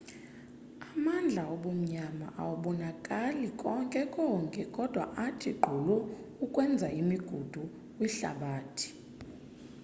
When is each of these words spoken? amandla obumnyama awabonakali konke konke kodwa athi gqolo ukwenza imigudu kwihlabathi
amandla 0.91 1.41
obumnyama 1.53 2.27
awabonakali 2.39 3.45
konke 3.61 4.01
konke 4.15 4.61
kodwa 4.75 5.03
athi 5.25 5.51
gqolo 5.59 5.97
ukwenza 6.45 6.87
imigudu 7.01 7.61
kwihlabathi 7.95 8.89